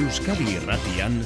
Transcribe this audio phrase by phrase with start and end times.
[0.00, 1.18] Euskadi Irratian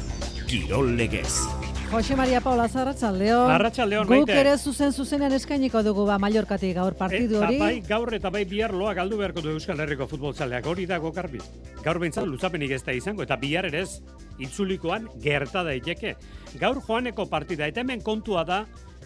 [0.49, 1.47] Kirol Legez.
[1.93, 3.53] Jose Maria Paula Zarratxaldeon.
[3.55, 4.35] Arratsaldeon, Guk Maite.
[4.41, 7.55] ere zuzen zuzenean eskainiko dugu ba Mallorcatik gaur partidu hori.
[7.55, 11.13] Eta bai gaur eta bai bihar loa galdu beharko du Euskal Herriko futboltzaleak hori dago
[11.15, 11.39] garbi.
[11.85, 14.01] Gaur behintzat luzapenik ez da izango eta bihar ere ez
[14.43, 16.17] itzulikoan gerta daiteke.
[16.59, 18.65] Gaur joaneko partida eta hemen kontua da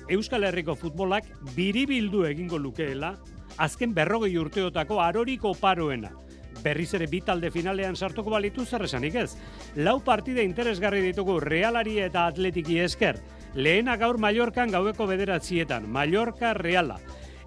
[0.08, 3.18] Euskal Herriko futbolak biribildu egingo lukeela
[3.58, 6.14] azken berrogei urteotako aroriko paroena.
[6.62, 9.30] Berriz ere bi talde finalean sartuko balitu zer esanik ez.
[9.76, 13.20] Lau partida interesgarri ditugu Realari eta Atletiki esker.
[13.54, 15.88] Lehena gaur Mallorcan gaueko bederatzietan.
[15.90, 16.98] Mallorca Reala.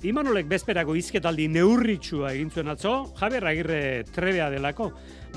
[0.01, 4.87] Imanolek bezperako izketaldi neurritxua egin zuen atzo, Javier Agirre trebea delako,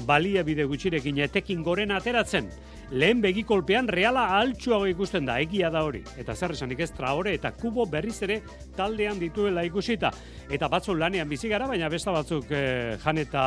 [0.08, 2.48] balia bide gutxirekin etekin goren ateratzen.
[2.94, 6.04] Lehen begikolpean reala altxuago ikusten da, egia da hori.
[6.20, 8.36] Eta zer esanik ez traore eta kubo berriz ere
[8.76, 10.12] taldean dituela ikusita.
[10.46, 13.44] Eta batzu lanean bizi gara, baina besta batzuk eh, jan eta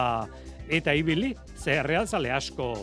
[0.67, 2.73] eta ibili, ze realzale asko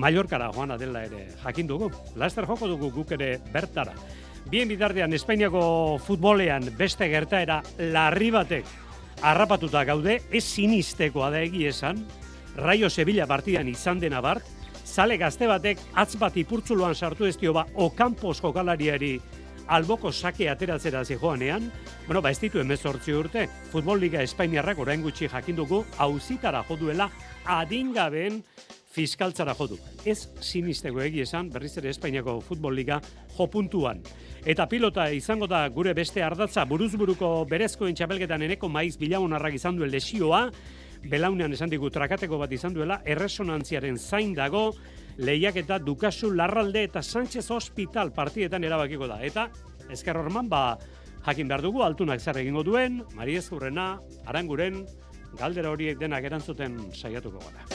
[0.00, 1.90] Mallorkara joana dela ere jakin dugu.
[2.16, 3.92] Laster joko dugu guk ere bertara.
[4.48, 7.60] Bien bitartean Espainiako futbolean beste gertaera
[7.92, 8.64] larri batek
[9.20, 12.00] harrapatuta gaude, ez sinistekoa da egi esan,
[12.56, 14.48] Raio Sevilla partidan izan dena bart,
[14.94, 19.16] zale gazte batek atz bat ipurtzuloan sartu ez dio ba Ocampos jokalariari
[19.66, 21.66] alboko sake ateratzera zijoanean,
[22.06, 27.08] bueno, ba ez ditu emezortzi urte, Futbol Liga Espainiarrak orain gutxi jakin dugu auzitara joduela
[27.44, 28.42] adingabeen
[28.94, 29.80] fiskaltzara jodu.
[30.06, 33.00] Ez sinisteko egi esan, berriz ere Espainiako Futbol Liga
[33.34, 34.04] jopuntuan.
[34.46, 39.90] Eta pilota izango da gure beste ardatza buruzburuko berezkoen txapelketan eneko maiz bilagunarrak izan duen
[39.90, 40.44] lesioa,
[41.10, 44.72] belaunean esan digu trakateko bat izan duela, erresonantziaren zain dago,
[45.18, 49.20] lehiak eta Dukasu Larralde eta Sánchez Hospital partietan erabakiko da.
[49.24, 49.48] Eta,
[49.90, 50.78] ezker horman, ba,
[51.26, 54.84] jakin behar dugu, altunak zer egingo duen, Mariez Urrena, Aranguren,
[55.38, 57.68] galdera horiek denak erantzuten saiatuko gara.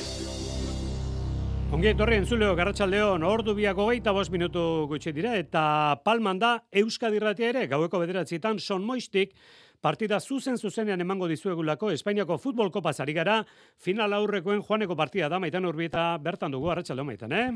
[1.70, 7.20] Ongi etorri entzuleo garratxaldeon ordu biako geita bost minutu gutxi dira eta palman da Euskadi
[7.20, 9.36] Irratia ere gaueko bederatzietan son moistik
[9.82, 13.44] partida zuzen zuzenean emango dizuegulako Espainiako futbol kopa gara
[13.78, 17.52] final aurrekoen joaneko partida da maitan urbieta bertan dugu arratsalde maitan, eh?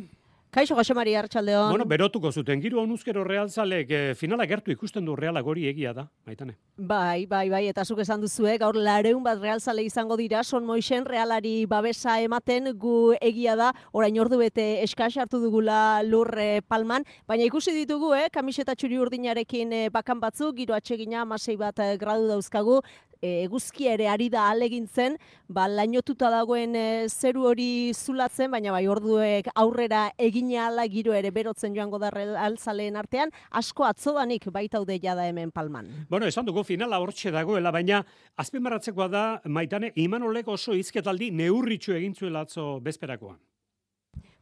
[0.53, 1.71] Kaixo Jose Maria Arratsaldeon.
[1.71, 6.03] Bueno, berotuko zuten giro onuzkero realzalek eh, finala gertu ikusten du realak hori egia da,
[6.29, 6.53] maitane.
[6.77, 11.07] Bai, bai, bai, eta zuk esan duzu, gaur lareun bat realzale izango dira, son moixen
[11.09, 17.01] realari babesa ematen gu egia da, orain ordu bete eskas hartu dugula lur eh, palman,
[17.25, 22.29] baina ikusi ditugu, eh, kamiseta txuri urdinarekin eh, bakan batzu, giro atsegina amasei bat gradu
[22.29, 22.83] dauzkagu,
[23.23, 25.15] e, eguzkia ere ari da alegintzen,
[25.47, 31.31] ba, lainotuta dagoen e, zeru hori zulatzen, baina bai orduek aurrera egin ala giro ere
[31.31, 32.11] berotzen joango da
[32.43, 35.87] alzaleen artean, asko atzodanik baitaude jada hemen palman.
[36.09, 38.03] Bueno, esan dugu finala hortxe dagoela, baina
[38.37, 43.39] azpimarratzekoa da, maitane, Imanolek oso izketaldi neurritxu egin zuela atzo bezperakoan.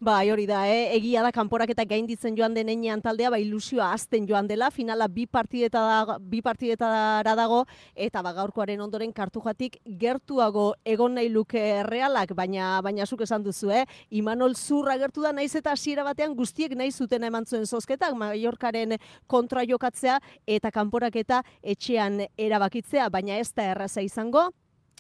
[0.02, 0.96] Bai, hori da, eh?
[0.96, 5.28] egia da kanporaketa gainditzen joan den enean taldea, ba ilusioa azten joan dela, finala bi
[5.30, 7.60] partideta da, bi partidetara dago
[7.94, 13.70] eta ba gaurkoaren ondoren kartujatik gertuago egon nahi luke realak, baina baina zuk esan duzu,
[13.70, 13.84] eh?
[14.10, 18.98] Imanol Zurra gertu da naiz eta hasiera batean guztiek nahi zuten eman zuen zozketak Mallorcaren
[19.28, 24.50] kontra jokatzea eta kanporaketa etxean erabakitzea, baina ez da erraza izango.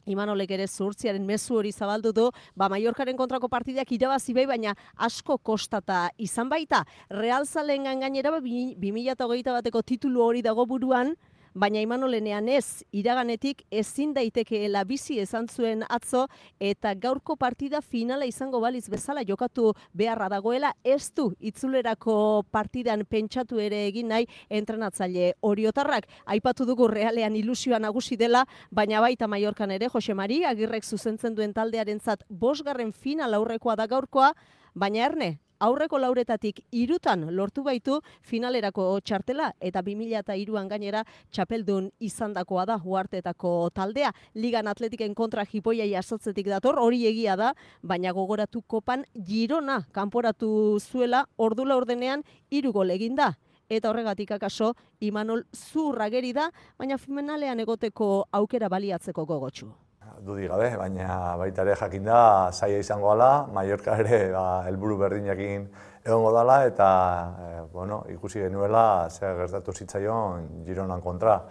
[0.06, 5.38] Imanolek ere zurtziaren mezu hori zabaldu du, ba Mallorcaren kontrako partidak irabazi bai, baina asko
[5.38, 6.84] kostata izan baita.
[7.09, 11.16] Real Zalen gainera ba, 2008 bateko titulu hori dago buruan,
[11.53, 16.28] baina Imanolenean ez, iraganetik ezin daitekeela bizi esan zuen atzo,
[16.59, 23.59] eta gaurko partida finala izango baliz bezala jokatu beharra dagoela, ez du itzulerako partidan pentsatu
[23.59, 26.07] ere egin nahi entrenatzaile oriotarrak.
[26.25, 31.53] Aipatu dugu realean ilusioa nagusi dela, baina baita Mallorcan ere, Jose Mari, agirrek zuzentzen duen
[31.53, 34.33] taldearentzat bosgarren final aurrekoa da gaurkoa,
[34.74, 42.78] baina erne, aurreko lauretatik irutan lortu baitu finalerako txartela eta 2002an gainera txapeldun izandakoa da
[42.81, 44.12] huartetako taldea.
[44.36, 47.54] Ligan atletiken kontra jipoia jasotzetik dator, hori egia da,
[47.84, 53.34] baina gogoratu kopan girona kanporatu zuela ordula ordenean hiru gol eginda.
[53.72, 58.12] Eta horregatik akaso Imanol zurrageri da, baina finalean egoteko
[58.42, 59.72] aukera baliatzeko gogotsu
[60.19, 65.68] dudik gabe, baina baita ere jakin da zaila izango gala, Mallorca ere ba, helburu berdinakin
[66.06, 66.88] egongo dala eta
[67.40, 71.42] e, bueno, ikusi genuela zer gertatu zitzaion Gironan kontra.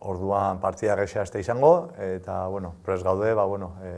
[0.00, 3.90] Orduan partida gexea este izango eta bueno, pres gaude, ba bueno, e,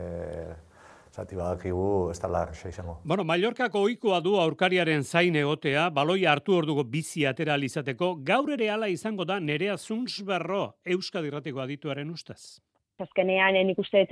[1.13, 2.99] zati badakigu ez dala izango.
[3.03, 8.69] Bueno, Mallorcako ohikoa du aurkariaren zain egotea, baloia hartu orduko bizi atera izateko, gaur ere
[8.69, 12.59] hala izango da Nerea Zunsberro Euskadi Irratiko adituaren ustez.
[13.01, 14.03] Azkenean, nik uste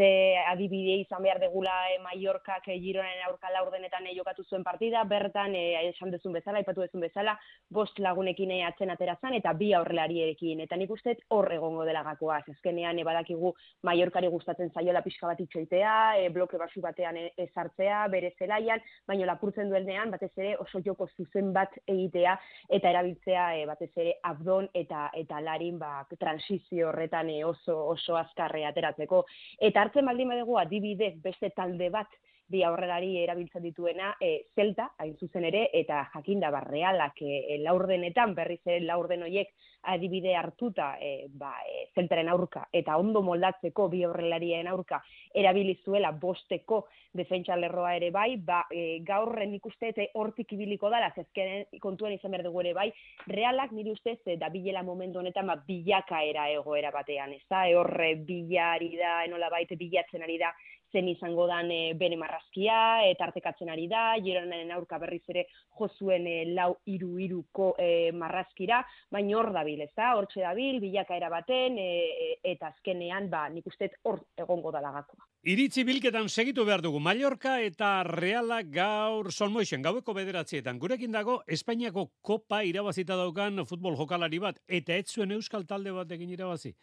[0.49, 5.53] adibide izan behar degula e, Mallorcak e, Gironen aurka laurdenetan e, jokatu zuen partida, bertan,
[5.53, 7.35] e, esan dezun bezala, ipatu dezun bezala,
[7.69, 10.63] bost lagunekin e, atzen aterazan, eta bi aurrelariekin.
[10.65, 12.39] Eta nik uste hor egongo dela gakoa.
[12.41, 13.53] Azkenean, e, badakigu
[13.85, 19.69] Mallorcari gustatzen zaiola pixka bat itxoitea, e, bloke basu batean ezartzea, bere zelaian, baina lapurtzen
[19.69, 22.33] duenean, batez ere oso joko zuzen bat egitea,
[22.79, 29.23] eta erabiltzea batez ere abdon eta eta larin ba, transizio horretan oso, oso azkarrea ateratzeko.
[29.59, 32.19] Eta hartzen baldin badugu adibidez beste talde bat
[32.51, 38.61] bi aurrelari erabiltzen dituena e, zelta, hain zuzen ere, eta jakinda barrealak e, laurdenetan, berriz
[38.65, 39.53] ere laurden hoiek
[39.83, 45.01] adibide hartuta e, ba, e, zeltaren aurka, eta ondo moldatzeko bi aurrelarien aurka
[45.33, 46.83] erabili zuela bosteko
[47.17, 52.13] defentsa lerroa ere bai, ba, e, gaur nik uste eta hortik ibiliko dala, zezkenen kontuen
[52.15, 52.89] izan behar dugu ere bai,
[53.31, 57.75] realak nire ustez da bilela momentu honetan ba, bilaka era egoera batean, ez da, e,
[57.79, 60.53] horre bilari da, enola baite bilatzen ari da,
[60.91, 65.47] zen izango dan e, bere marrazkia, eta artekatzen ari da, Gironaren aurka berriz ere
[65.79, 71.29] jozuen e, lau iru iruko e, marrazkira, baina hor dabil, ez da, hor dabil, bilakaera
[71.29, 75.27] baten, e, eta azkenean, ba, nik uste hor egongo dalagakoa.
[75.41, 80.77] Iritzi bilketan segitu behar dugu Mallorca eta Reala gaur sonmoixen gaueko bederatzietan.
[80.77, 86.13] Gurekin dago Espainiako kopa irabazita daukan futbol jokalari bat eta ez zuen euskal talde bat
[86.13, 86.75] egin irabazi.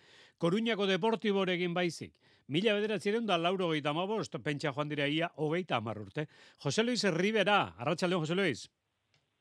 [0.43, 2.13] Koruñako deportiborekin baizik.
[2.49, 6.25] Mila bederatziren da lauro gehieta mabost, pentsa joan dira ia hogeita amarrurte.
[6.65, 8.63] Jose Luis Rivera, arratsaldeon Jose Luis.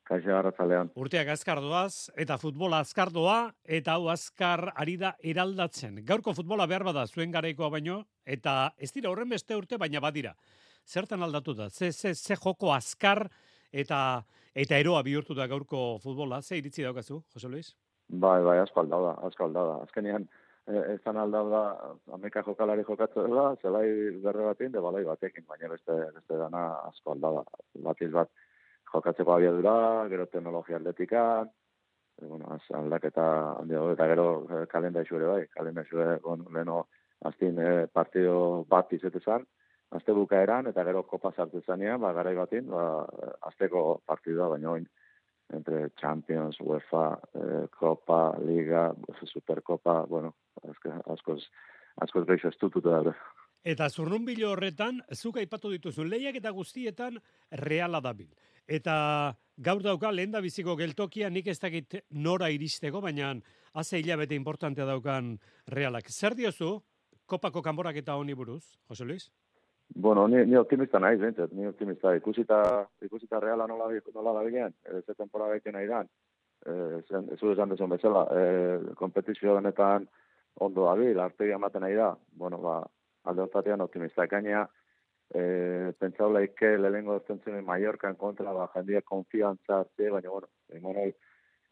[0.07, 0.89] Kaixo arratzalean.
[1.00, 6.01] Urteak azkar doaz, eta futbola azkar doa, eta hau azkar ari da eraldatzen.
[6.07, 10.33] Gaurko futbola behar bada zuen garaikoa baino, eta ez dira horren beste urte, baina badira.
[10.88, 11.69] Zertan aldatu da?
[11.69, 13.30] Ze, ze, ze joko azkar
[13.71, 14.01] eta
[14.56, 16.42] eta eroa bihurtu da gaurko futbola?
[16.42, 17.71] Ze iritzi daukazu, Jose Luis?
[18.07, 19.80] Bai, bai, asko aldauda.
[19.83, 20.27] Azkenean,
[20.67, 21.61] e, ez zan aldauda,
[22.17, 23.87] ameka jokalari jokatzu dela, zelai
[24.23, 27.43] berre batean, de balai batekin, baina beste, beste dana asko aldauda.
[27.87, 28.31] Batiz bat,
[28.93, 29.75] jokatzeko abiadura,
[30.11, 31.51] gero teknologia atletikan,
[32.19, 33.27] e, bueno, az, aldaketa
[33.61, 36.85] handiago, eta gero e, kalenda ere bai, kalenda isure, bon, leno,
[37.25, 39.45] aztin e, partido bat izetezan,
[39.97, 43.05] azte bukaeran, eta gero kopa sartu zanean, ba, garai batin, ba,
[43.51, 44.87] azteko partidua, baina oin,
[45.53, 50.35] entre Champions, UEFA, eh, Copa, Liga, Supercopa, bueno,
[51.05, 51.41] askoz,
[52.03, 53.15] askoz geixo estututu da.
[53.67, 57.17] Eta zurnun bilo horretan, zuk aipatu dituzu, lehiak eta guztietan
[57.51, 58.29] reala dabil.
[58.67, 63.33] Eta gaur dauka lehen da biziko geltokia nik ez dakit nora iristeko, baina
[63.73, 66.11] haze hilabete importantea daukan realak.
[66.11, 66.77] Zer diozu,
[67.25, 69.29] kopako kanborak eta honi buruz, Jose Luis?
[69.95, 72.16] Bueno, ni, ni optimista nahi, zintzat, ni optimista.
[72.16, 74.74] Ikusita, ikusita reala nola, nola da bilen,
[75.06, 76.10] ze temporada egiten nahi dan.
[76.68, 80.07] Ez du esan dezun bezala, e, kompetizio denetan
[80.60, 82.12] ondo dabil, artegi amaten nahi da.
[82.36, 82.81] Bueno, ba,
[83.24, 84.28] alde hortatean optimista.
[84.28, 84.68] Gainea,
[85.36, 91.12] eh pentsau laike lelengo zentzen Mallorca en kontra ba jendia konfiantza hartze baina bueno Imanol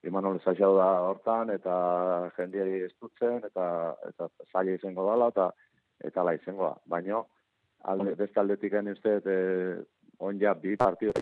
[0.04, 5.52] Imanol saio da hortan eta jendiari estutzen eta eta saia izango dala eta
[6.04, 7.24] eta la izangoa baina
[7.92, 9.84] alde beste aldetik gain uste eh
[10.20, 11.14] on ja bi partido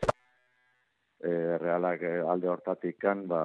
[1.24, 3.44] eh realak eh, alde hortatik kan ba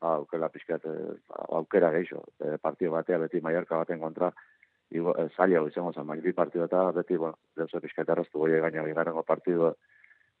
[0.00, 1.16] ba aukera pizkat eh,
[1.48, 4.32] aukera geixo eh, partido batea beti Mallorca baten kontra
[4.90, 8.60] Igo, eh, zaila izango zen, baina bi partidu eta beti, bueno, deus pixka erraztu goi
[8.62, 9.66] gaina bigarrengo partidu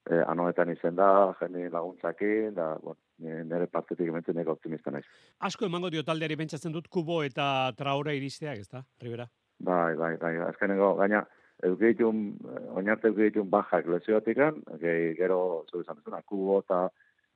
[0.08, 1.08] eh, anoetan izen da,
[1.40, 5.04] jeni laguntzakin, da, bueno, nire partitik ementzen nego optimista naiz.
[5.44, 9.28] Asko emango dio taldeari bentsatzen dut, kubo eta traora iristeak, ez da, Rivera?
[9.68, 11.26] Bai, bai, bai, azkenengo, gaina,
[11.62, 16.88] eugeitun, eh, oinarte eugeitun bajak lezioatikan, gehi, gero, zu izan kubo eta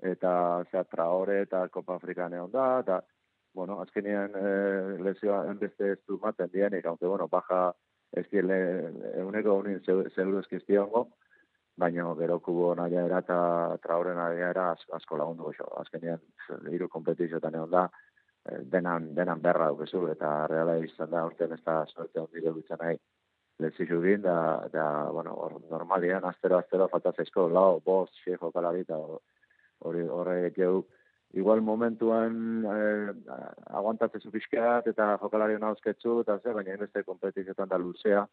[0.02, 3.02] eta zea traore eta Copa Afrikane da, eta
[3.55, 7.73] bueno, azkenean e, lezioa enbeste ez du maten dienik, aunque, bueno, baja
[8.12, 8.57] ez diele
[9.14, 11.07] eguneko unin seguru ezkiztiongo,
[11.76, 13.38] baina gero kubo naia era eta
[13.83, 15.69] trauren naia era asko lagundu goxo.
[15.81, 16.21] Azkenean,
[16.71, 17.87] hiru kompetizioetan egon da,
[18.50, 22.79] eh, denan, denan berra dukezu, eta reala izan da, urtean ez da suerte handi dutzen
[22.81, 22.99] nahi,
[23.59, 28.81] lezizu din, da, da, bueno, or, normalian, astero, astero, falta zeizko, lau, bost, xe, jokalari,
[28.87, 30.85] eta hori, horre, gehu,
[31.33, 33.13] igual momentuan eh,
[33.73, 38.27] aguantatze zu eta jokalari hona ausketzu eta ze, baina beste kompetizioetan da luzea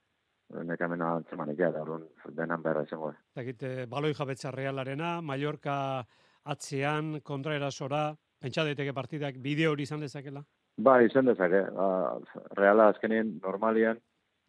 [0.49, 3.13] nek amena antzemanik da, orduan denan behar izango.
[3.35, 6.03] Zakit, eh, baloi jabetza realarena, Mallorca
[6.43, 10.43] atzean, kontra erasora, pentsa daiteke partidak bideo hori izan dezakela?
[10.77, 11.61] Ba, izan dezake.
[11.75, 12.17] Ba,
[12.57, 13.99] reala azkenien normalian,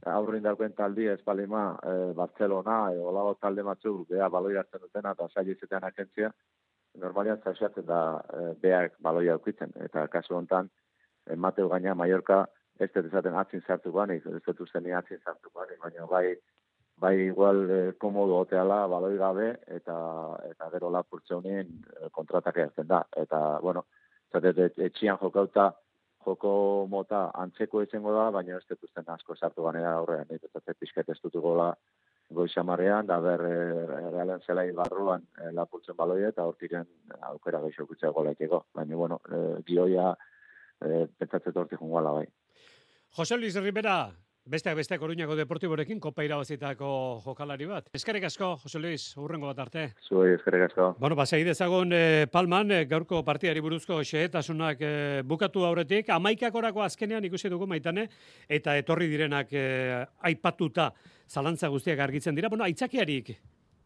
[0.07, 5.13] aurrin daukuen taldi ez palima, eh, Barcelona, e, olago talde matzu, bea baloi hartzen dutena,
[5.13, 6.31] eta sailizetean akentzia,
[6.99, 9.73] normalian zaxatzen da e, beak baloi aukitzen.
[9.85, 10.71] Eta kasu hontan,
[11.27, 12.47] e, Mateo gaina Mallorca
[12.81, 16.37] ez dut esaten atzin sartu banik, ez dut uste ni atzin sartu banik, baina bai,
[17.01, 19.97] bai igual eh, komodo oteala baloi gabe, eta,
[20.51, 23.03] eta gero lapurtze honien eh, kontratak egiten da.
[23.17, 23.85] Eta, bueno,
[24.33, 25.71] zatet, etxian jokauta,
[26.25, 31.09] joko mota antzeko izango da, baina ez dut asko sartu ganera aurrean, ez dut pixket
[31.09, 31.73] ez dut gola
[32.31, 36.87] goizamarean, da ber, e, realen zelai barruan e, lapurtzen baloia, eta hortiken
[37.33, 40.15] aukera gaixo kutzea gola Baina, bueno, e, gioia
[40.81, 42.27] e, pentsatzet hortik jungoala bai.
[43.17, 44.13] Jose Luis Rivera,
[44.47, 47.91] Besteak beste Coruñako Deportiborekin kopa irabazitako jokalari bat.
[47.95, 49.85] Eskerrik asko, Jose Luis, urrengo bat arte.
[50.09, 50.95] Zuei, eskerrik asko.
[50.99, 57.29] Bueno, pasai dezagon eh, Palman, eh, gaurko partiari buruzko xehetasunak eh, bukatu aurretik, amaikakorako azkenean
[57.29, 58.09] ikusi dugu maitane,
[58.49, 60.89] eta etorri direnak eh, aipatuta
[61.29, 62.49] zalantza guztiak argitzen dira.
[62.49, 63.35] Bueno, aitzakiarik,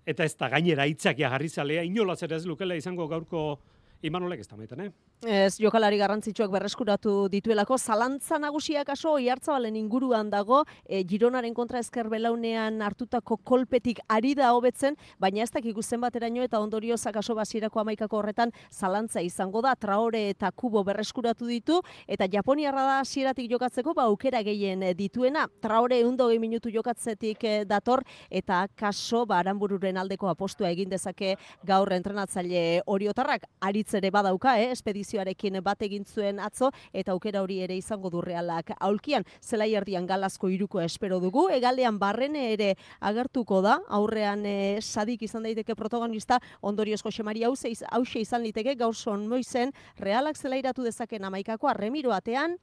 [0.07, 3.59] eta ez da gainera aitzakia jarri zalea, inolaz ere ez lukela izango gaurko
[4.05, 4.91] Imanolek ez da maiten, eh?
[5.25, 12.11] Ez, jokalari garrantzitsuak berreskuratu dituelako, zalantza nagusiak aso, oiartzabalen inguruan dago, e, Gironaren kontra ezker
[12.13, 17.81] belaunean hartutako kolpetik ari da hobetzen, baina ez dakik zen bateraino eta ondorio zakaso basirako
[17.81, 23.95] amaikako horretan zalantza izango da, traore eta kubo berreskuratu ditu, eta Japoniarra da hasieratik jokatzeko,
[23.95, 30.29] ba, aukera gehien dituena, traore eundo minutu jokatzetik eh, dator, eta kaso, ba, aranbururen aldeko
[30.29, 36.71] apostua egin dezake gaur entrenatzaile oriotarrak, aritz ere badauka, eh, espedizioarekin bat egin zuen atzo
[36.93, 38.73] eta aukera hori ere izango du realak.
[38.81, 41.49] Aulkian zelai erdian galazko iruko espero dugu.
[41.51, 43.79] Egalean barrene ere agertuko da.
[43.89, 48.75] Aurrean e, sadik izan daiteke protagonista ondorioz Jose Maria hause izan liteke.
[48.75, 52.59] Gaur son moizen realak zelairatu dezaken amaikako arremiro atean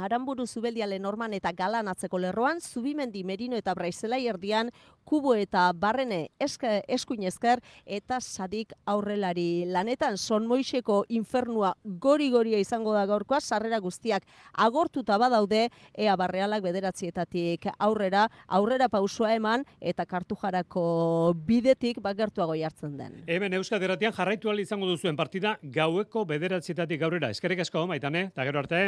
[0.00, 4.70] Aramburu zubeldiale norman eta galan atzeko lerroan, Zubimendi Merino eta Braizelai erdian,
[5.04, 10.16] Kubo eta Barrene eske, eskuin esker eta Sadik aurrelari lanetan.
[10.18, 18.28] Son Moixeko infernua gori-goria izango da gaurkoa, sarrera guztiak agortuta badaude, ea barrealak bederatzietatik aurrera,
[18.46, 23.22] aurrera pausua eman eta kartujarako bidetik bagertuago jartzen den.
[23.26, 27.30] Hemen Euskadi Erratian jarraitu izango duzuen partida gaueko bederatzietatik aurrera.
[27.30, 28.80] Eskerrik asko, maitane, eta gero arte.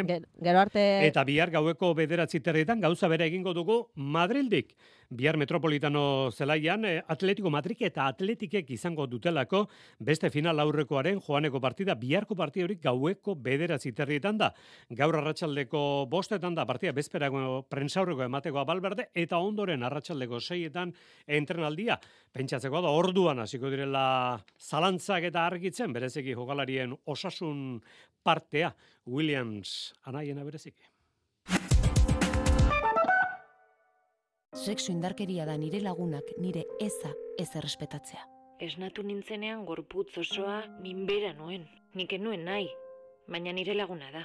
[0.43, 1.02] Gero arte.
[1.03, 4.77] Eta bihar gaueko bederatzi terrietan gauza bere egingo dugu Madrildik.
[5.13, 9.65] Bihar Metropolitano zelaian eh, Atletico Madrid eta Atletikek izango dutelako
[9.99, 11.97] beste final aurrekoaren joaneko partida.
[11.99, 14.53] Biharko partida hori gaueko bederatzi terrietan da.
[14.89, 20.95] Gaur arratsaldeko bostetan da partida bezperago prensaurreko emateko abalberde eta ondoren arratsaldeko seietan
[21.27, 21.99] entrenaldia.
[22.33, 27.83] Pentsatzeko da orduan hasiko direla zalantzak eta argitzen berezeki jokalarien osasun
[28.23, 28.73] partea
[29.07, 30.92] Williams anaiena bereziki.
[34.63, 38.21] Sexu indarkeria da nire lagunak nire eza ez errespetatzea.
[38.63, 41.65] Esnatu nintzenean gorputz osoa minbera nuen.
[41.99, 42.69] Nik nuen nahi,
[43.27, 44.23] baina nire laguna da.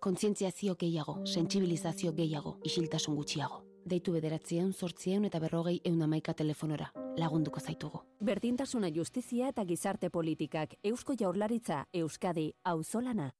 [0.00, 3.62] Kontzientziazio gehiago, sentsibilizazio gehiago, isiltasun gutxiago.
[3.86, 6.90] Deitu bederatzieun, sortzieun eta berrogei eun amaika telefonora.
[7.16, 8.02] Lagunduko zaitugu.
[8.20, 10.74] Berdintasuna justizia eta gizarte politikak.
[10.82, 13.30] Eusko jaurlaritza, Euskadi, auzolana.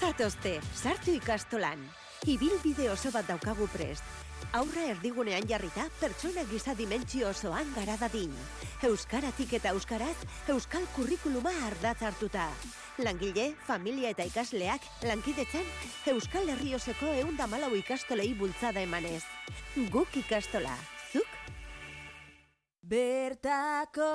[0.00, 1.78] Zatozte, sartu ikastolan.
[2.26, 4.04] Ibil bide oso bat daukagu prest.
[4.56, 8.32] Aurra erdigunean jarrita, pertsona giza dimentsio osoan gara dadin.
[8.88, 10.16] Euskaratik eta euskaraz,
[10.54, 12.48] euskal kurrikuluma ardatz hartuta.
[12.98, 15.68] Langile, familia eta ikasleak, lankidetzen,
[16.14, 19.22] euskal herrioseko eundamalau ikastolei bultzada emanez.
[19.94, 20.74] Guk ikastola,
[22.84, 24.10] Bertako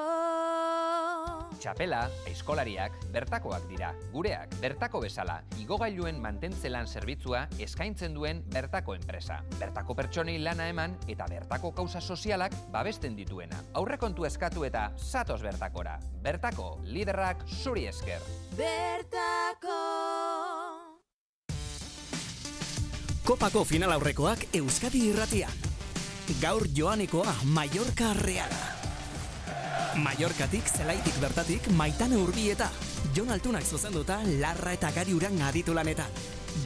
[1.58, 3.90] Txapela, eskolariak, bertakoak dira.
[4.14, 9.40] Gureak, bertako bezala, igogailuen mantentzelan zerbitzua eskaintzen duen bertako enpresa.
[9.58, 13.58] Bertako pertsonei lana eman eta bertako kauza sozialak babesten dituena.
[13.74, 15.98] Aurrekontu eskatu eta satos bertakora.
[16.22, 18.22] Bertako, liderrak zuri esker.
[18.60, 19.82] Bertako
[23.26, 25.69] Kopako final aurrekoak Euskadi irratian
[26.38, 28.66] gaur joanekoa Mallorca Reala.
[29.98, 32.70] Mallorcatik zelaitik bertatik maitane urbieta.
[33.16, 36.14] Jon Altunak zuzenduta larra eta gari uran aditu lanetan.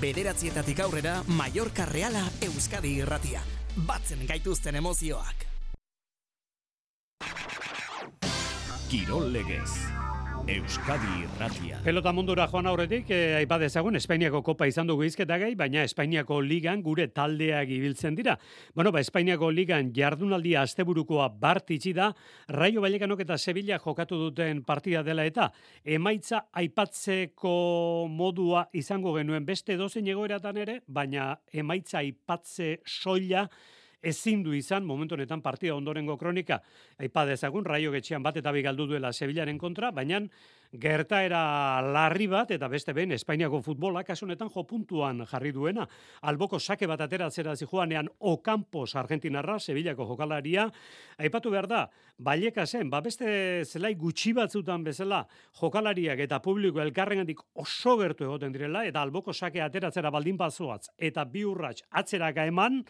[0.01, 3.41] Bederatzietatik aurrera Mallorca Reala Euskadi irratia.
[3.87, 5.47] Batzen gaituzten emozioak.
[8.89, 10.02] Kirol legez.
[10.43, 11.77] Euskadi Irratia.
[11.85, 16.41] Pelota mundura joan aurretik, eh, aipa dezagun, Espainiako kopa izan dugu izketa gai, baina Espainiako
[16.43, 18.35] ligan gure taldeak ibiltzen dira.
[18.75, 22.09] Bueno, ba, Espainiako ligan jardunaldia asteburukoa bartitzi da,
[22.49, 25.47] Raio Vallecanok eta Sevilla jokatu duten partida dela eta
[25.85, 33.47] emaitza aipatzeko modua izango genuen beste dozen egoeratan ere, baina emaitza aipatze soila
[34.03, 36.59] ezin du izan momentu honetan partida ondorengo kronika
[36.99, 40.19] aipa dezagun raio getxean bat eta bi galdu duela Sevillaren kontra, baina
[40.73, 45.85] gertaera larri bat eta beste behin Espainiako futbola kasunetan jo puntuan jarri duena.
[46.21, 50.67] Alboko sake bat ateratzera zijoanean Ocampos Argentinarra Sevillako jokalaria
[51.17, 51.83] aipatu behar da
[52.17, 55.23] Baieka zen, ba beste zelai gutxi batzutan bezala
[55.59, 61.25] jokalariak eta publiko elkarrengandik oso gertu egoten direla eta alboko sake ateratzera baldin bazoaz eta
[61.25, 62.83] bi urrats atzeraka eman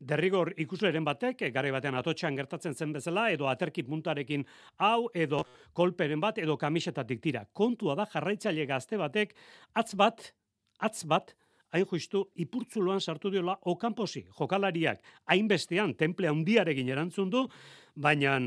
[0.00, 4.46] derrigor ikusleren batek, gare batean atotxan gertatzen zen bezala, edo aterkit muntarekin
[4.78, 5.44] hau, edo
[5.76, 7.44] kolperen bat, edo kamisetatik tira.
[7.52, 9.36] Kontua da jarraitzaile gazte batek,
[9.74, 10.32] atz bat,
[10.80, 11.34] atz bat,
[11.70, 17.44] hain justu, ipurtzuloan sartu diola okamposi, jokalariak, hainbestean, temple handiarekin erantzun du,
[17.94, 18.38] baina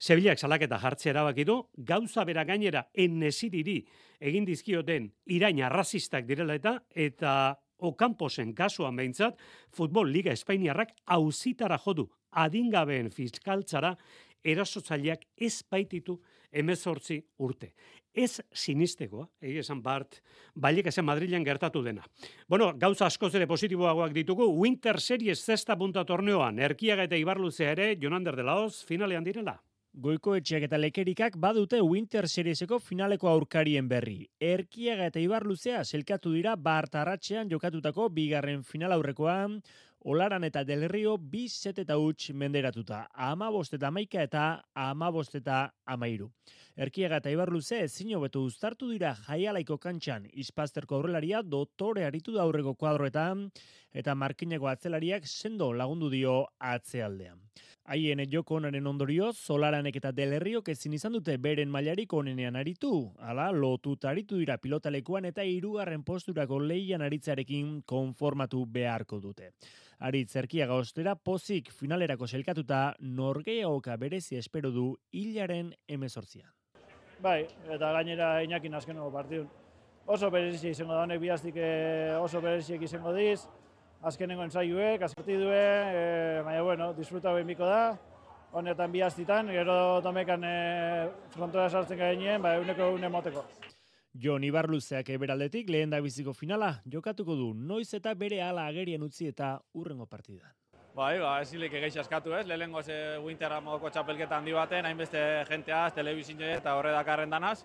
[0.00, 3.78] Sevillak salaketa jartze erabaki du, gauza bera gainera ennesiriri
[4.22, 7.34] egin dizkioten iraina arrazistak direla eta, eta
[7.82, 9.38] Okamposen kasuan behintzat,
[9.74, 13.96] Futbol Liga Espainiarrak auzitara jodu adingabeen fiskaltzara
[14.42, 16.16] erasotzaileak ez baititu
[16.52, 17.72] emezortzi urte.
[18.12, 20.18] Ez sinistegoa, egi esan Bart,
[20.54, 22.04] bailik esan Madrilen gertatu dena.
[22.48, 27.92] Bueno, gauza askoz ere positiboagoak ditugu, Winter Series zesta punta torneoan, erkiaga eta ibarluzea ere,
[28.00, 29.56] Jonander de Laoz, finalean direla.
[29.92, 34.22] Goiko etxeak eta lekerikak badute Winter Serieseko finaleko aurkarien berri.
[34.40, 39.58] Erkiaga eta Ibarluzea selkatu dira bartarratxean jokatutako bigarren final aurrekoan,
[40.04, 43.04] Olaran eta Del Rio bi set eta huts menderatuta.
[43.14, 46.30] Ama eta maika eta ama eta amairu.
[46.76, 52.74] Erkiaga eta Ibarluze ezin hobetu uztartu dira jaialaiko kantxan izpazterko aurrelaria dotore aritu da aurreko
[52.74, 53.50] kuadroetan
[53.92, 57.38] eta markineko atzelariak sendo lagundu dio atzealdean.
[57.84, 63.10] Haien joko onaren ondorio, Solaranek eta Delerriok ezin izan dute beren mailarik onenean aritu.
[63.18, 69.50] Hala, lotuta aritu dira pilotalekuan eta hirugarren posturako leian aritzarekin konformatu beharko dute.
[70.02, 72.78] Aritz erkiaga ostera pozik finalerako selkatuta
[73.18, 76.50] norgeaoka berezi espero du hilaren emezortzian.
[77.22, 79.46] Bai, eta gainera inakin azkeneko partidun.
[80.10, 83.44] Oso berezi izango da honek bihaztik eh, oso bereziek izango diz,
[84.02, 87.94] azkenengo ensaiuek, azkertidue, e, eh, baina bueno, disfruta biko da,
[88.50, 90.56] honetan bihaztitan, gero domekan e,
[91.36, 93.46] frontora sartzen gainean, bai, uneko une moteko.
[94.12, 99.28] Jon Ibarluzeak eberaldetik lehen da biziko finala jokatuko du noiz eta bere ala agerien utzi
[99.30, 100.52] eta urrengo partidan.
[100.92, 105.22] Bai, ba, ez hilik egeiz askatu ez, lehenengo ze winterra modoko txapelketa handi baten, hainbeste
[105.48, 107.62] jenteaz, telebizin eta horre dakarren danaz.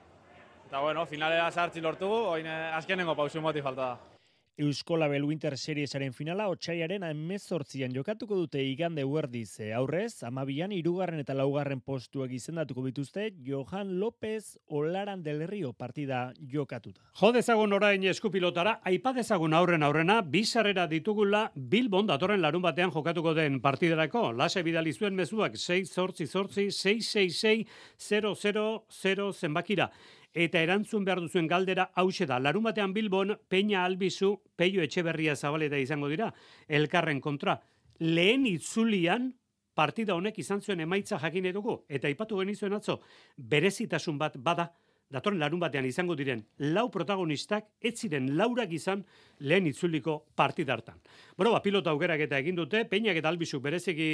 [0.68, 4.17] Eta bueno, finalera sartzi lortu, oin eh, azkenengo pausu moti falta da.
[4.58, 11.84] Euskolabel Winter Seriesaren finala otxaiaren amezortzian jokatuko dute igande huerdiz aurrez, amabian irugarren eta laugarren
[11.86, 17.06] postuak izendatuko bituzte Johan López Olaran del Rio partida jokatuta.
[17.22, 23.36] Jo dezagun orain eskupilotara, aipa dezagun aurren aurrena, bizarrera ditugula Bilbon datorren larun batean jokatuko
[23.38, 24.32] den partiderako.
[24.34, 27.68] Lase bidali zuen mezuak 6 zortzi zortzi 666
[28.10, 29.92] 000 zenbakira
[30.38, 32.38] eta erantzun behar duzuen galdera hause da.
[32.40, 36.30] Larun batean Bilbon, Peña Albizu, Peio Etxeberria zabaleta izango dira,
[36.68, 37.58] elkarren kontra.
[38.00, 39.32] Lehen itzulian,
[39.74, 43.00] partida honek izan zuen emaitza jakin dugu, eta ipatu genizuen atzo,
[43.38, 44.72] berezitasun bat bada,
[45.14, 46.44] datorren larun batean izango diren
[46.76, 49.06] lau protagonistak, ez ziren laurak izan
[49.40, 50.98] lehen itzuliko partidartan.
[51.38, 54.10] Bueno, ba, pilota aukerak eta egin dute, peinak eta albizuk bereziki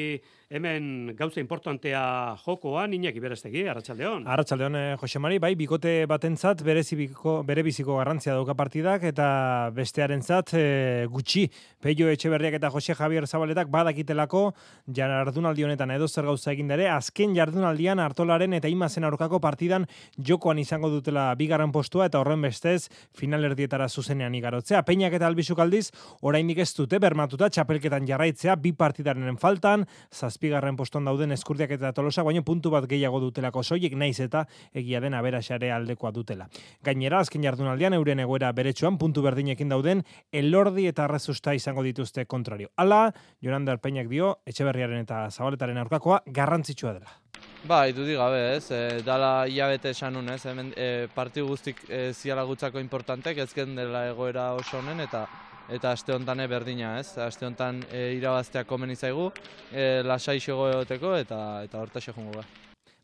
[0.51, 2.01] hemen gauza importantea
[2.43, 4.27] jokoan, inak iberestegi, Arratxaldeon.
[4.27, 9.71] Arratxaldeon, eh, Jose Mari, bai, bikote batentzat bere, zibiko, bere biziko garrantzia dauka partidak, eta
[9.73, 11.47] bestearentzat eh, gutxi,
[11.81, 14.43] peio etxeberriak eta Jose Javier Zabaletak badakitelako
[14.93, 19.87] jardunaldi honetan edo zer gauza egin dere, azken jardunaldian hartolaren eta imazen aurkako partidan
[20.19, 24.83] jokoan izango dutela bigarren postua, eta horren bestez finalerdietara zuzenean igarotzea.
[24.83, 25.91] Peinak eta albizuk aldiz,
[26.21, 32.23] oraindik ez dute, bermatuta txapelketan jarraitzea bi partidaren faltan, zazpigarren poston dauden eskurdiak eta tolosa,
[32.23, 36.47] baina puntu bat gehiago dutelako soiek naiz eta egia den aberaxare aldekoa dutela.
[36.83, 42.69] Gainera, azken jardunaldian euren egoera beretsuan puntu berdinekin dauden elordi eta arrezusta izango dituzte kontrario.
[42.77, 47.19] Hala, Jonander Peñak dio, etxeberriaren eta zabaletaren aurkakoa garrantzitsua dela.
[47.63, 52.43] Ba, idudik gabe, ez, e, dala iabete esan ez, hemen e, partiu guztik e, ziala
[52.43, 55.25] gutzako importantek, ezken dela egoera oso honen, eta
[55.71, 57.17] eta aste honetan berdina, ez?
[57.17, 59.29] Aste honetan e, irabazteak komen izaigu,
[59.71, 62.43] e, lasai xego egoteko eta eta horta jongo da.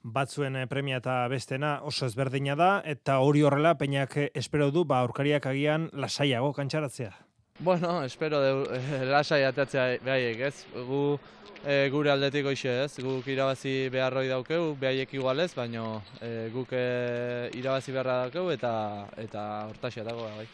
[0.04, 5.46] Batzuen premia eta bestena oso ezberdina da eta hori horrela peinak espero du ba aurkariak
[5.46, 7.29] agian lasaiago kantxaratzea.
[7.60, 10.66] Bueno, espero de e, lasai atatzea behaiek, ez?
[10.72, 11.20] Gu
[11.68, 12.94] e, gure aldetik hoxe, ez?
[13.04, 15.84] Guk irabazi beharroi daukeu, behaiek igualez, baina
[16.24, 18.72] e, guk e, irabazi beharra daukeu eta
[19.20, 19.44] eta
[19.74, 20.48] hortaxea dago bai.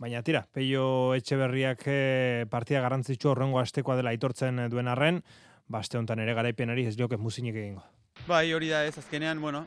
[0.00, 5.22] Baina tira, peio etxe berriak eh, partia garrantzitsu horrengo astekoa dela aitortzen duen arren,
[5.68, 7.84] baste hontan ere garaipenari ez lioke muzinik egingo.
[8.28, 9.66] Bai, hori da ez, azkenean, bueno,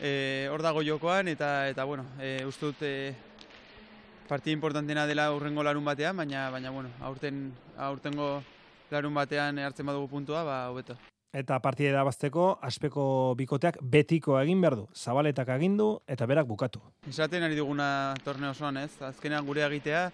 [0.00, 2.94] e, hor dago jokoan, eta, eta bueno, e, uste dut e,
[4.32, 8.28] partida importantena dela urrengo larun batean, baina, baina bueno, aurten, aurtengo
[8.88, 10.96] larun batean hartzen badugu puntua, ba, hobeto.
[11.36, 13.04] Eta partida da bazteko, aspeko
[13.36, 14.86] bikoteak betiko egin behar du.
[14.96, 16.80] Zabaletak agindu eta berak bukatu.
[17.12, 17.88] Esaten ari duguna
[18.24, 20.06] torneo osoan ez, azkenean gure egitea,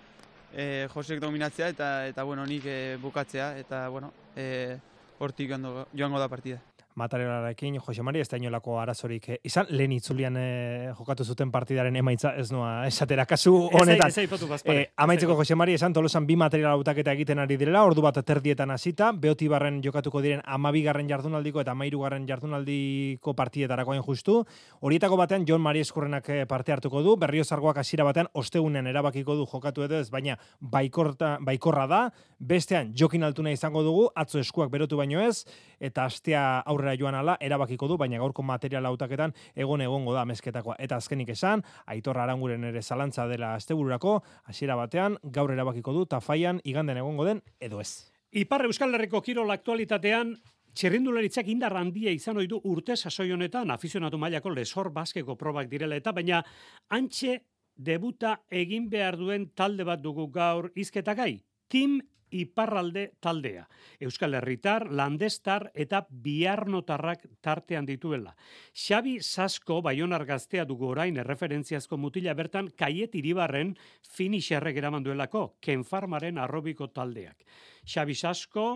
[0.50, 4.78] e, Josek dominatzea eta, eta bueno, nik e, bukatzea, eta bueno, e,
[5.18, 5.54] hortik
[5.94, 6.58] joango da partida.
[6.98, 11.96] Matarelarekin Jose Mari ez da inolako arazorik eh, izan lehen itzulian eh, jokatu zuten partidaren
[11.96, 14.10] emaitza ez noa esatera kasu honetan.
[14.10, 18.18] Ez eh, amaitzeko Jose Mari esan tolosan bi material hautaketa egiten ari direla, ordu bat
[18.26, 24.40] terdietan hasita, beotibarren jokatuko diren amabigarren jardunaldiko eta amairugarren jardunaldiko partidetarakoen justu.
[24.80, 29.46] Horietako batean John Mari Eskurrenak eh, parte hartuko du, berriozargoak hasiera batean ostegunen erabakiko du
[29.46, 32.02] jokatu edo ez, baina baikorta, baikorra da,
[32.38, 35.44] bestean jokin altuna izango dugu, atzo eskuak berotu baino ez,
[35.80, 40.24] eta astea aurre aurrera joan ala erabakiko du, baina gaurko material hautaketan egon egongo da
[40.24, 40.76] mezketakoa.
[40.78, 46.60] Eta azkenik esan, Aitor Aranguren ere zalantza dela astebururako, hasiera batean gaur erabakiko du tafaian
[46.64, 48.10] iganden egongo den edo ez.
[48.32, 50.36] Ipar Euskal Herriko kirol aktualitatean
[50.78, 55.96] Txerrindularitzak indar handia izan ohi du urte sasoi honetan afizionatu mailako lesor baskeko probak direla
[55.96, 56.42] eta baina
[56.90, 57.40] antxe
[57.74, 61.40] debuta egin behar duen talde bat dugu gaur izketagai.
[61.68, 61.98] Team
[62.30, 63.66] iparralde taldea.
[64.00, 68.34] Euskal Herritar, Landestar eta Biarnotarrak tartean dituela.
[68.74, 76.38] Xabi Sasko Baionar gaztea dugu orain erreferentziazko mutila bertan kaiet iribarren finisherrek eraman duelako, Kenfarmaren
[76.38, 77.44] arrobiko taldeak.
[77.86, 78.68] Xabi Sasko,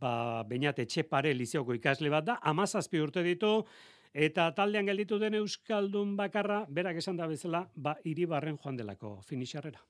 [0.00, 3.64] ba, bainat etxepare lizioko ikasle bat da, amazazpi urte ditu,
[4.10, 9.89] Eta taldean gelditu den Euskaldun bakarra, berak esan da bezala, ba, iribarren joan delako finisharrera.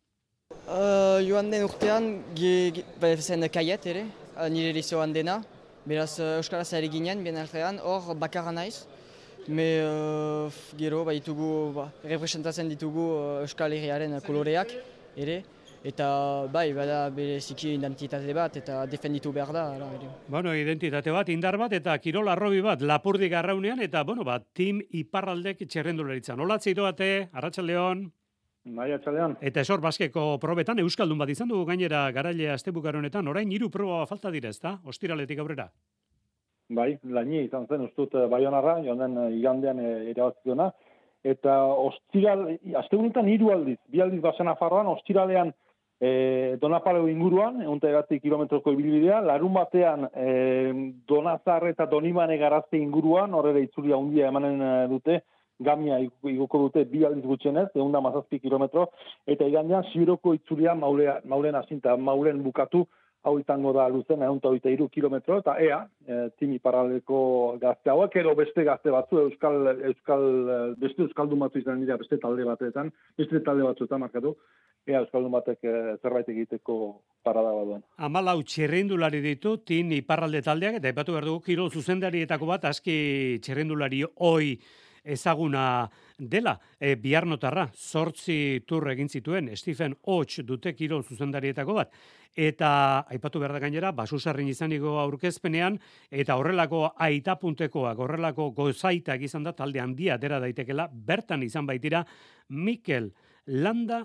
[0.70, 2.04] Uh, joan den urtean,
[2.38, 4.04] ge, ge, ba, zen kaiet ere,
[4.36, 5.40] uh, nire lizoan dena.
[5.82, 8.84] Beraz, uh, Euskaraz ere ginen, ben artean, hor bakarra naiz.
[9.48, 13.06] Me, uh, gero, ba, ditugu, ba, representatzen ditugu
[13.40, 14.76] Euskal Herriaren koloreak
[15.16, 15.40] ere.
[15.82, 16.06] Eta
[16.52, 19.64] bai, bada bere ziki identitate bat eta defenditu behar da.
[19.74, 19.90] Ara.
[20.28, 24.84] Bueno, identitate bat, indar bat eta kirol arrobi bat, lapurdi garraunean eta, bueno, bat, tim
[25.02, 26.46] iparraldek txerrendularitzan.
[26.46, 28.06] Ola, zeitu bate, Arratxaldeon.
[28.64, 29.38] Bai, atxalean.
[29.40, 34.04] Eta esor baskeko probetan Euskaldun bat izan dugu gainera garaile astebukar honetan, orain hiru proba
[34.06, 34.76] falta dira, ezta?
[34.84, 35.70] Ostiraletik aurrera.
[36.70, 40.70] Bai, laini izan zen ustut eh, Baionarra, joan den eh, igandean erabaziona
[41.24, 42.46] eta ostiral
[42.82, 45.50] astebunetan hiru aldiz, bi aldiz basen Nafarroan, ostiralean
[46.00, 50.30] e, Donapaleu inguruan, egunta egati kilometroko ibilbidea, larun batean e,
[51.08, 55.20] Donazar eta Donimane garazte inguruan, horre itzulia handia emanen dute,
[55.60, 58.88] gamia igoko dute bi aldiz gutxenez, egun da mazazpi kilometro,
[59.26, 62.86] eta igandean ziroko itzulia maulea, maulen asinta, maulen bukatu,
[63.22, 68.16] hau izango da luzen, egun eta iru kilometro, eta ea, e, timi paraleko gazte hauek,
[68.16, 70.24] edo beste gazte batzu, euskal, euskal,
[70.80, 74.34] beste euskaldun batzu izan dira beste talde batetan, beste talde batzu eta markatu,
[74.88, 76.80] ea euskaldun batek e, zerbait egiteko
[77.22, 77.84] parada baduen.
[77.98, 82.94] Amalau txerrendulari ditu, tin iparralde taldeak, eta epatu behar dugu, kiro zuzendarietako bat, aski
[83.44, 84.56] txerrendulari oi
[85.04, 86.58] ezaguna dela.
[86.78, 91.92] E, biarnotarra, sortzi tur egin zituen, Stephen Hoch dute kirol zuzendarietako bat.
[92.36, 92.70] Eta
[93.10, 99.52] aipatu behar da gainera, basusarrin izaniko aurkezpenean, eta horrelako aita puntekoak, horrelako gozaitak izan da,
[99.52, 102.04] talde handia dera daitekela, bertan izan baitira,
[102.48, 103.10] Mikel
[103.46, 104.04] Landa,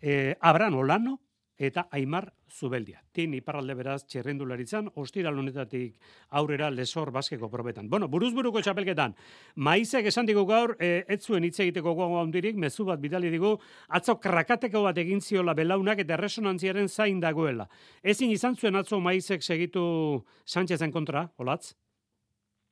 [0.00, 1.18] e, Abran Olano,
[1.58, 3.02] eta Aimar Zubeldia.
[3.12, 5.96] Tin iparralde beraz txerrendularitzan, ostira honetatik
[6.38, 7.88] aurrera lesor baskeko probetan.
[7.90, 9.14] Bueno, buruzburuko txapelketan,
[9.56, 13.56] maizek esan digu gaur, e, ez zuen hitz egiteko gogo handirik, mezu bat bidali digu,
[13.88, 17.68] atzo krakateko bat egin ziola belaunak eta resonantziaren zain dagoela.
[18.02, 21.74] Ezin izan zuen atzo maizek segitu Sánchezen kontra, olatz?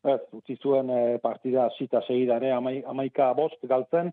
[0.06, 4.12] Ez, utzi zuen eh, partida zita segidare, amaika bost galtzen,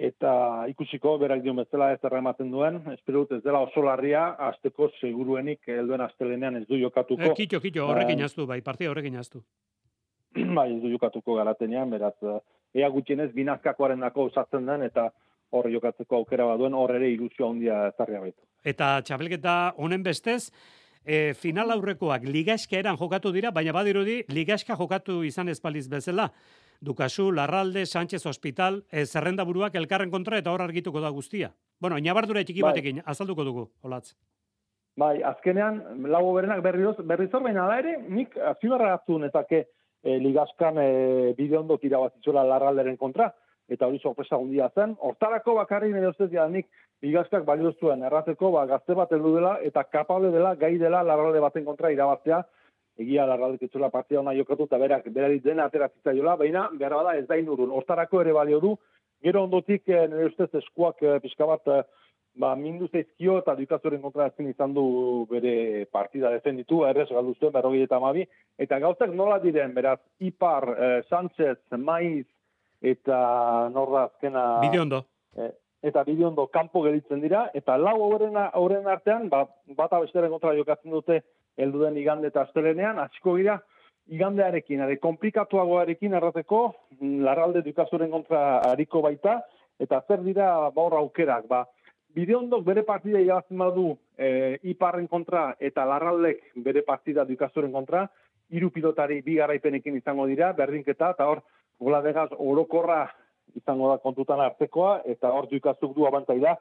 [0.00, 0.32] eta
[0.72, 5.68] ikusiko berak dion bezala ez errematen duen, espero dut ez dela oso larria, azteko seguruenik
[5.68, 7.32] helduen astelenean ez du jokatuko.
[7.32, 9.42] E, kito, kito, horrekin jaztu, bai, partia horrekin jaztu.
[10.58, 12.38] bai, ez du jokatuko garatenean, beraz, eh,
[12.80, 15.10] ea gutxienez binazkakoaren dako usatzen den, eta
[15.50, 18.40] horre jokatzeko aukera baduen, horre ere ilusio handia zarria baitu.
[18.64, 20.52] Eta txapelketa honen bestez,
[21.04, 26.30] e, final aurrekoak ligaska eran jokatu dira, baina badirudi ligaska jokatu izan espaliz bezala.
[26.80, 31.52] Dukasu, Larralde, Sánchez Hospital, e, zerrenda buruak elkarren kontra eta hor argituko da guztia.
[31.78, 32.70] Bueno, inabardura txiki bai.
[32.72, 34.14] batekin, azalduko dugu, olatz.
[34.96, 39.66] Bai, azkenean, lago berenak berriz, berriz hor baina ere, nik azibarra hartu netake
[40.02, 43.30] e, ligaskan e, bide ondo tira bat Larralderen kontra,
[43.68, 44.96] eta hori sorpresa hundia zen.
[44.98, 46.66] Hortarako bakarri nire ustez nik
[47.02, 51.40] ligaskak balio zuen errateko, ba, gazte bat heldu dela, eta kapable dela, gai dela Larralde
[51.40, 52.42] baten kontra irabaztea,
[53.00, 57.26] egia larraldik itzula partida ona jokatu eta berak berari dena ateratzitzaiola, baina behar bada ez
[57.28, 57.72] da inurun.
[57.72, 58.74] Hortarako ere balio du,
[59.24, 61.82] gero ondotik eh, nire ustez eskuak eh, pixka bat eh,
[62.34, 64.84] ba, mindu zaizkio eta dukazuren kontra ezin izan du
[65.30, 68.26] bere partida defenditu, errez galdu zuen, berrogei eta amabi,
[68.58, 72.26] eta gauzak nola diren, beraz, Ipar, eh, Sánchez, Maiz,
[72.80, 73.18] eta
[73.74, 74.44] norra azkena...
[74.64, 75.04] Bideondo.
[75.36, 75.50] Eh,
[75.90, 80.92] eta bideondo kanpo gelitzen dira, eta lau horren, horren artean, ba, bata besteren kontra jokatzen
[80.92, 81.22] dute
[81.58, 83.58] helduden igande eta astelenean, hasiko gira,
[84.10, 86.62] igandearekin, are komplikatuagoarekin errateko,
[86.98, 89.40] mm, larralde dukazuren kontra hariko baita,
[89.80, 91.66] eta zer dira baur aukerak, ba,
[92.10, 93.84] Bideondok bere partida irabazten badu
[94.18, 98.08] e, iparren kontra eta larraldek bere partida dukazuren kontra,
[98.50, 101.44] hiru pilotari bi garaipenekin izango dira, berdinketa, eta hor,
[101.78, 103.04] gola degaz, orokorra
[103.54, 106.56] izango da kontutan artekoa, eta hor dukazuk du abantai da,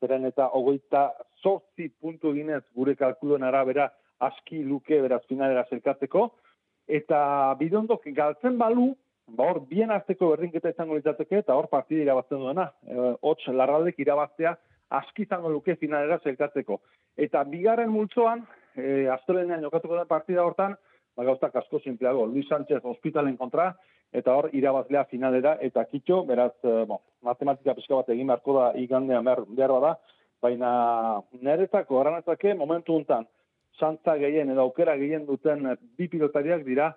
[0.00, 1.10] zeren eta ogoita
[1.42, 6.28] sortzi puntu ginez gure kalkuluen arabera aski luke beraz finalera zerkatzeko,
[6.86, 8.92] eta bidondok galtzen balu,
[9.26, 13.98] ba hor bien arteko berdinketa izango litzateke, eta hor partida irabazten duena, e, hots larraldek
[14.04, 14.54] irabaztea,
[14.94, 16.80] aski izango luke finalera zelkatzeko.
[17.16, 18.44] Eta bigarren multzoan,
[18.76, 20.76] e, astelenean jokatuko da partida hortan,
[21.16, 23.72] ba gauztak asko simpleago, Luis Sánchez hospitalen kontra,
[24.12, 28.66] eta hor irabazlea finalera, eta kitxo, beraz, e, bon, matematika pixka bat egin beharko da
[28.78, 29.94] igandean behar, behar da,
[30.44, 30.70] baina
[31.40, 33.24] niretako garanetzake momentu untan,
[33.78, 35.66] Santza gehien edo aukera gehien duten
[35.98, 36.92] bi pilotariak dira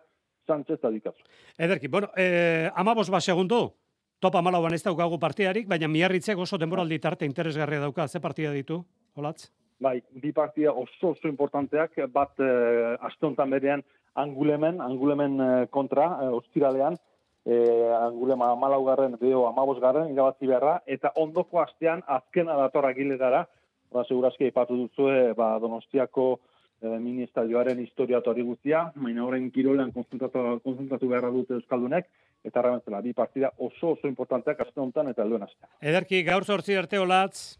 [0.47, 1.23] Sánchez eta Dikazu.
[1.57, 3.73] Ederki, bueno, eh, amabos ba segundu,
[4.19, 8.79] topa malauan ez daukagu partidarik, baina miarritzek oso denboraldi tarte interesgarria dauka, ze partida ditu,
[9.15, 9.51] holatz?
[9.79, 13.83] Bai, bi partida oso oso importanteak, bat eh, astontan berean
[14.15, 16.97] angulemen, angulemen eh, kontra, eh, ostiralean,
[17.45, 23.45] eh, angulema malaugarren, bideo amabosgarren, irabazi beharra, eta ondoko astean azkena datorra giletara,
[23.93, 26.39] ba, segurazki ipatu duzue, ba, donostiako
[26.81, 32.07] eh, mini historia hori guztia, baina horren kirolean konzentratu, konzentratu beharra dute Euskaldunek,
[32.45, 35.69] eta arramentzela, bi partida oso oso importanteak azte honetan eta helduen astea.
[35.81, 37.57] Ederki, gaur zortzi arte olatz,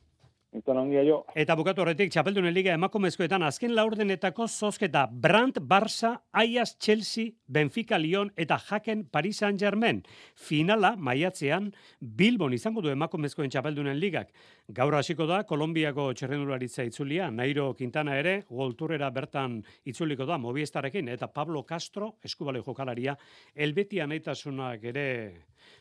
[0.55, 1.17] Eta ongia jo.
[1.35, 8.31] Eta bukatu horretik, txapeldunen liga emakumezkoetan azken laurdenetako zozketa Brandt, Barça, Aias, Chelsea, Benfica, Lyon
[8.39, 10.01] eta Jaken Paris Saint-Germain.
[10.35, 14.31] Finala, maiatzean, Bilbon izango du emakumezkoen txapeldunen ligak.
[14.71, 21.27] Gaur hasiko da, Kolombiako txerrendularitza itzulia, Nairo Quintana ere, golturera bertan itzuliko da, mobiestarekin, eta
[21.27, 23.17] Pablo Castro, eskubale jokalaria,
[23.53, 25.07] elbetia nahitasunak ere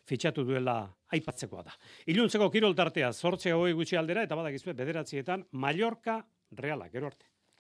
[0.06, 0.80] fitxatu duela
[1.14, 1.76] aipatzekoa da.
[2.12, 6.20] Iluntzeko kirol tartea, zortze hoi gutxi aldera, eta badakizue, bederatzietan, Mallorca,
[6.56, 7.35] Reala, gero arte.